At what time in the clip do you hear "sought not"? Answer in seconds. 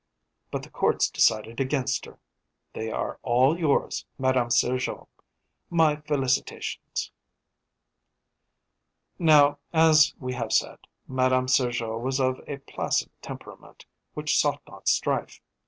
14.39-14.87